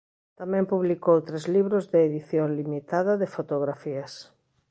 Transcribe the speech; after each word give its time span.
Tamén 0.39 0.69
publicou 0.73 1.17
tres 1.27 1.45
libros 1.55 1.83
de 1.91 1.99
edición 2.07 2.47
limitada 2.59 3.13
de 3.21 3.31
fotografías. 3.35 4.13